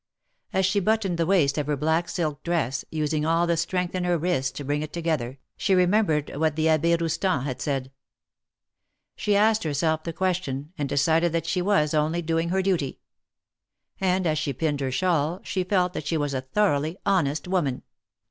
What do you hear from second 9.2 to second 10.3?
MAKKETS OF PARIS. 275 She asked herself the